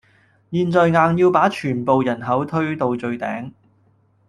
[0.51, 3.51] 現在硬要把全部人口推到最頂